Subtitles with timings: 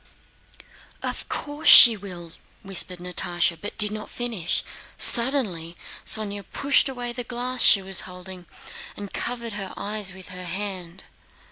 [1.03, 4.63] "Of course she will!" whispered Natásha, but did not finish...
[4.97, 8.47] suddenly Sónya pushed away the glass she was holding
[8.97, 11.03] and covered her eyes with her hand.